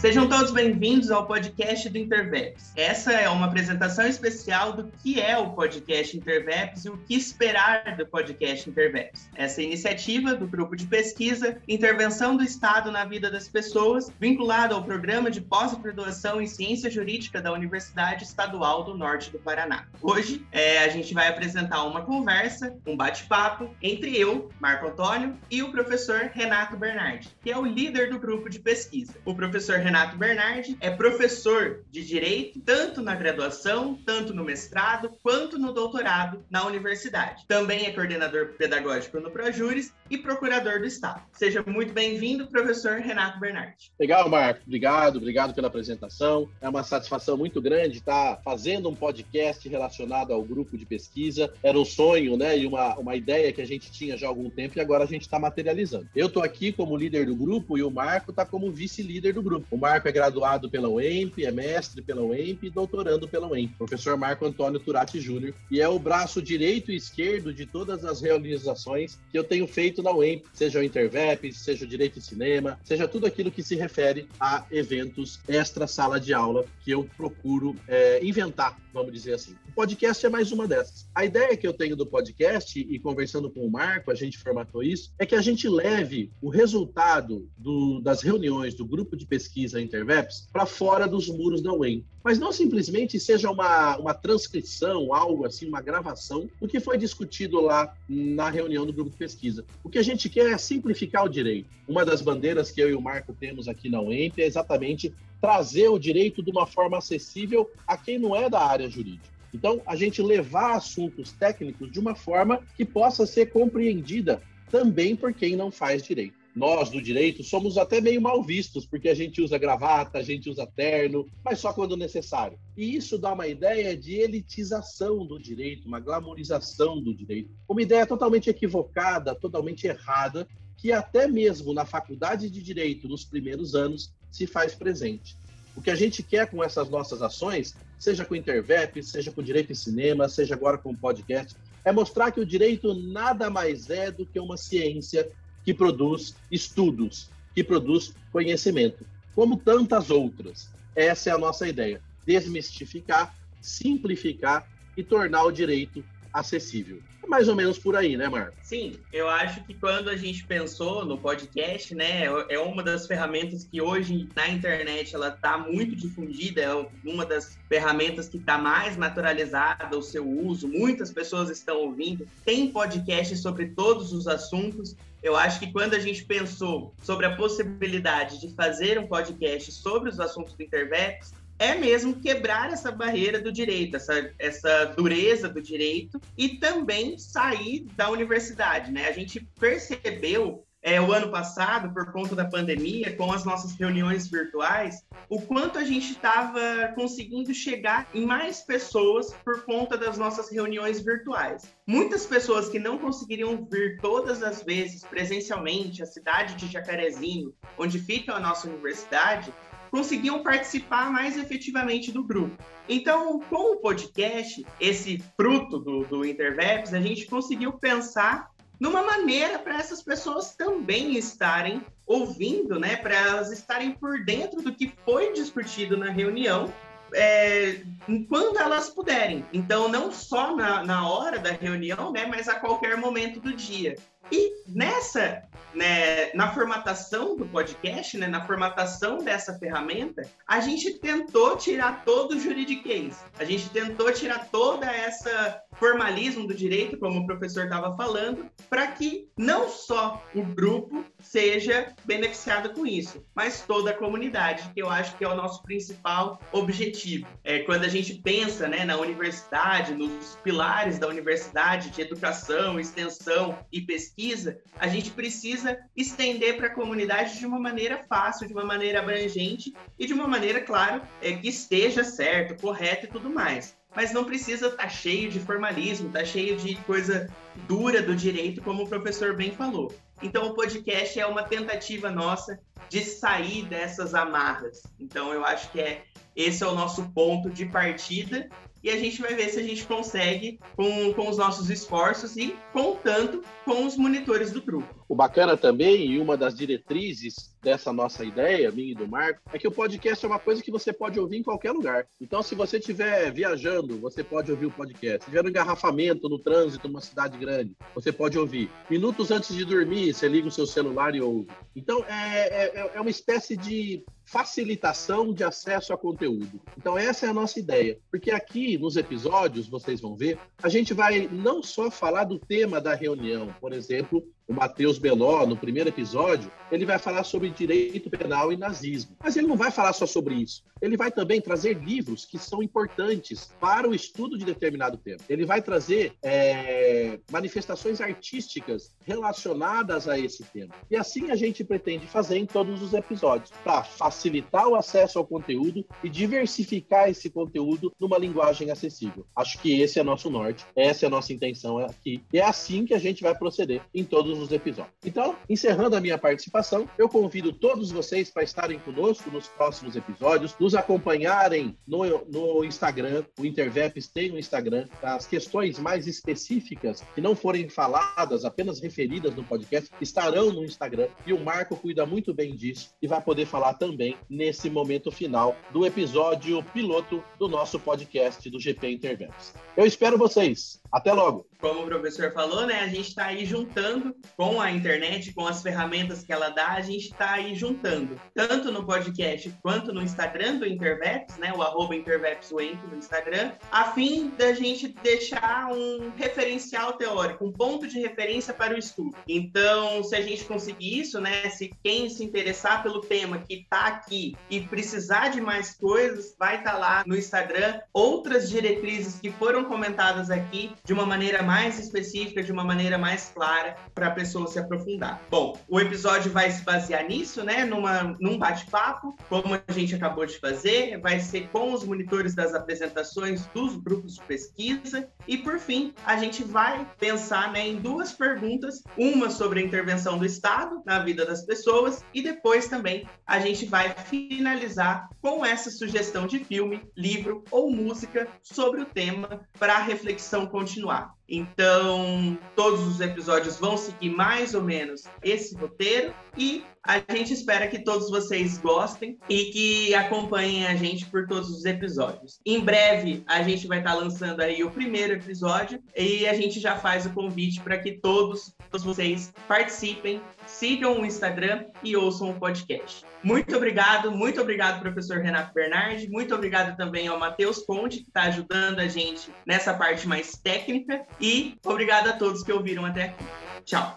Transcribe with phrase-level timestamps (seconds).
[0.00, 2.72] Sejam todos bem-vindos ao podcast do Interveps.
[2.74, 7.98] Essa é uma apresentação especial do que é o podcast Interveps e o que esperar
[7.98, 9.28] do podcast Interveps.
[9.36, 14.82] Essa iniciativa do grupo de pesquisa Intervenção do Estado na Vida das Pessoas, vinculado ao
[14.82, 19.86] programa de pós-graduação em Ciência Jurídica da Universidade Estadual do Norte do Paraná.
[20.00, 25.62] Hoje, é, a gente vai apresentar uma conversa, um bate-papo entre eu, Marco Antônio, e
[25.62, 29.12] o professor Renato Bernardi, que é o líder do grupo de pesquisa.
[29.26, 35.58] O professor Renato Bernardi é professor de Direito, tanto na graduação, tanto no mestrado, quanto
[35.58, 37.44] no doutorado na universidade.
[37.48, 41.22] Também é coordenador pedagógico no Projures e procurador do Estado.
[41.32, 43.90] Seja muito bem-vindo, professor Renato Bernardi.
[43.98, 44.60] Legal, Marco.
[44.64, 46.48] Obrigado, obrigado pela apresentação.
[46.60, 51.52] É uma satisfação muito grande estar fazendo um podcast relacionado ao grupo de pesquisa.
[51.64, 54.48] Era um sonho, né, e uma, uma ideia que a gente tinha já há algum
[54.48, 56.08] tempo e agora a gente está materializando.
[56.14, 59.79] Eu estou aqui como líder do grupo e o Marco está como vice-líder do grupo.
[59.80, 63.74] Marco é graduado pela UEMP, é mestre pela UEMP e doutorando pela UEMP.
[63.76, 65.54] Professor Marco Antônio Turati Júnior.
[65.70, 70.02] E é o braço direito e esquerdo de todas as realizações que eu tenho feito
[70.02, 73.74] na UEMP, seja o Intervep, seja o Direito e Cinema, seja tudo aquilo que se
[73.74, 79.54] refere a eventos extra sala de aula que eu procuro é, inventar, vamos dizer assim.
[79.68, 81.08] O podcast é mais uma dessas.
[81.14, 84.82] A ideia que eu tenho do podcast, e conversando com o Marco, a gente formatou
[84.82, 89.69] isso, é que a gente leve o resultado do, das reuniões do grupo de pesquisa
[89.70, 92.04] pesquisa Interveps para fora dos muros da UEM.
[92.22, 97.60] Mas não simplesmente seja uma, uma transcrição, algo assim, uma gravação do que foi discutido
[97.60, 99.64] lá na reunião do grupo de pesquisa.
[99.82, 101.68] O que a gente quer é simplificar o direito.
[101.88, 105.88] Uma das bandeiras que eu e o Marco temos aqui na UEMP é exatamente trazer
[105.88, 109.30] o direito de uma forma acessível a quem não é da área jurídica.
[109.52, 115.32] Então, a gente levar assuntos técnicos de uma forma que possa ser compreendida também por
[115.32, 119.40] quem não faz direito nós do direito somos até meio mal vistos, porque a gente
[119.40, 122.58] usa gravata, a gente usa terno, mas só quando necessário.
[122.76, 128.06] E isso dá uma ideia de elitização do direito, uma glamorização do direito, uma ideia
[128.06, 134.46] totalmente equivocada, totalmente errada, que até mesmo na faculdade de direito, nos primeiros anos, se
[134.46, 135.36] faz presente.
[135.76, 139.40] O que a gente quer com essas nossas ações, seja com o Intervep, seja com
[139.40, 141.54] o Direito em Cinema, seja agora com o podcast,
[141.84, 145.30] é mostrar que o direito nada mais é do que uma ciência
[145.64, 149.04] que produz estudos, que produz conhecimento,
[149.34, 150.70] como tantas outras.
[150.94, 154.66] Essa é a nossa ideia: desmistificar, simplificar
[154.96, 157.00] e tornar o direito acessível.
[157.22, 158.56] É mais ou menos por aí, né, Marco?
[158.62, 163.64] Sim, eu acho que quando a gente pensou no podcast, né, é uma das ferramentas
[163.64, 168.96] que hoje na internet ela está muito difundida, é uma das ferramentas que está mais
[168.96, 174.96] naturalizada o seu uso, muitas pessoas estão ouvindo, tem podcast sobre todos os assuntos.
[175.22, 180.08] Eu acho que quando a gente pensou sobre a possibilidade de fazer um podcast sobre
[180.08, 185.60] os assuntos do Intervex, é mesmo quebrar essa barreira do direito, essa, essa dureza do
[185.60, 189.06] direito e também sair da universidade, né?
[189.06, 194.28] A gente percebeu é, o ano passado, por conta da pandemia, com as nossas reuniões
[194.30, 200.50] virtuais, o quanto a gente estava conseguindo chegar em mais pessoas por conta das nossas
[200.50, 201.70] reuniões virtuais.
[201.86, 207.98] Muitas pessoas que não conseguiriam vir todas as vezes presencialmente à cidade de Jacarezinho, onde
[207.98, 209.52] fica a nossa universidade,
[209.90, 212.56] conseguiam participar mais efetivamente do grupo.
[212.88, 218.48] Então, com o podcast, esse fruto do, do Interveps, a gente conseguiu pensar
[218.80, 224.74] numa maneira para essas pessoas também estarem ouvindo, né, para elas estarem por dentro do
[224.74, 226.72] que foi discutido na reunião
[227.14, 229.44] é, enquanto elas puderem.
[229.52, 233.96] Então, não só na, na hora da reunião, né, mas a qualquer momento do dia.
[234.30, 235.42] E nessa,
[235.74, 242.32] né, na formatação do podcast, né, na formatação dessa ferramenta, a gente tentou tirar todo
[242.32, 243.24] o juridiquês.
[243.38, 248.88] A gente tentou tirar toda essa formalismo do direito, como o professor estava falando, para
[248.88, 254.90] que não só o grupo seja beneficiado com isso, mas toda a comunidade, que eu
[254.90, 257.26] acho que é o nosso principal objetivo.
[257.42, 263.58] É quando a gente pensa, né, na universidade, nos pilares da universidade de educação, extensão
[263.72, 268.52] e pesquisa pesquisa, a gente precisa estender para a comunidade de uma maneira fácil, de
[268.52, 273.30] uma maneira abrangente e de uma maneira, claro, é, que esteja certo, correto e tudo
[273.30, 273.76] mais.
[273.94, 277.28] Mas não precisa estar tá cheio de formalismo, estar tá cheio de coisa
[277.66, 279.92] dura do direito, como o professor bem falou.
[280.22, 282.58] Então, o podcast é uma tentativa nossa
[282.88, 284.82] de sair dessas amarras.
[284.98, 286.04] Então, eu acho que é
[286.36, 288.48] esse é o nosso ponto de partida
[288.82, 292.56] e a gente vai ver se a gente consegue com, com os nossos esforços e
[292.72, 294.88] contando com os monitores do grupo.
[295.08, 299.58] O bacana também, e uma das diretrizes dessa nossa ideia, minha e do Marco, é
[299.58, 302.06] que o podcast é uma coisa que você pode ouvir em qualquer lugar.
[302.20, 305.24] Então, se você estiver viajando, você pode ouvir o podcast.
[305.24, 308.70] Se estiver no engarrafamento, no trânsito, numa cidade grande, você pode ouvir.
[308.88, 311.48] Minutos antes de dormir, você liga o seu celular e ouve.
[311.74, 316.60] Então, é, é, é uma espécie de facilitação de acesso a conteúdo.
[316.78, 317.98] Então, essa é a nossa ideia.
[318.12, 322.80] Porque aqui nos episódios, vocês vão ver, a gente vai não só falar do tema
[322.80, 328.10] da reunião, por exemplo, o Matheus Beló, no primeiro episódio, ele vai falar sobre direito
[328.10, 329.16] penal e nazismo.
[329.22, 330.64] Mas ele não vai falar só sobre isso.
[330.82, 335.20] Ele vai também trazer livros que são importantes para o estudo de determinado tema.
[335.28, 340.74] Ele vai trazer é, manifestações artísticas relacionadas a esse tema.
[340.90, 345.26] E assim a gente pretende fazer em todos os episódios, para facilitar o acesso ao
[345.26, 349.24] conteúdo e diversificar esse conteúdo numa linguagem acessível.
[349.36, 352.24] Acho que esse é nosso norte, essa é a nossa intenção aqui.
[352.32, 354.94] E é assim que a gente vai proceder em todos os episódios.
[355.04, 360.54] Então, encerrando a minha participação, eu convido todos vocês para estarem conosco nos próximos episódios,
[360.58, 363.24] nos acompanharem no, no Instagram.
[363.38, 364.86] O Interveps tem um Instagram.
[365.02, 371.08] As questões mais específicas que não forem faladas, apenas referidas no podcast, estarão no Instagram.
[371.26, 375.56] E o Marco cuida muito bem disso e vai poder falar também nesse momento final
[375.72, 379.52] do episódio piloto do nosso podcast do GP Interveps.
[379.76, 380.79] Eu espero vocês.
[380.92, 381.46] Até logo!
[381.60, 382.80] Como o professor falou, né?
[382.80, 386.80] A gente está aí juntando com a internet, com as ferramentas que ela dá, a
[386.80, 391.52] gente está aí juntando, tanto no podcast quanto no Instagram do Interveps, né?
[391.54, 397.86] O arroba IntervepsWent no Instagram, a fim da gente deixar um referencial teórico, um ponto
[397.86, 399.14] de referência para o estudo.
[399.28, 401.50] Então, se a gente conseguir isso, né?
[401.50, 406.58] Se quem se interessar pelo tema que está aqui e precisar de mais coisas, vai
[406.58, 411.78] estar tá lá no Instagram outras diretrizes que foram comentadas aqui de uma maneira mais
[411.78, 415.20] específica, de uma maneira mais clara, para a pessoa se aprofundar.
[415.30, 417.64] Bom, o episódio vai se basear nisso, né?
[417.64, 422.54] Numa, num bate-papo, como a gente acabou de fazer, vai ser com os monitores das
[422.54, 425.08] apresentações dos grupos de pesquisa.
[425.26, 430.18] E, por fim, a gente vai pensar né, em duas perguntas: uma sobre a intervenção
[430.18, 435.70] do Estado na vida das pessoas, e depois também a gente vai finalizar com essa
[435.70, 441.14] sugestão de filme, livro ou música sobre o tema para reflexão continuar.
[441.28, 447.68] Então, todos os episódios vão seguir mais ou menos esse roteiro e a gente espera
[447.68, 452.40] que todos vocês gostem e que acompanhem a gente por todos os episódios.
[452.44, 456.76] Em breve, a gente vai estar lançando aí o primeiro episódio e a gente já
[456.76, 462.40] faz o convite para que todos, todos vocês participem, sigam o Instagram e ouçam o
[462.40, 463.04] podcast.
[463.22, 466.08] Muito obrigado, muito obrigado, professor Renato Bernardi.
[466.08, 471.06] Muito obrigado também ao Matheus Conte, que está ajudando a gente nessa parte mais técnica.
[471.20, 473.24] E obrigado a todos que ouviram até aqui.
[473.64, 473.96] Tchau.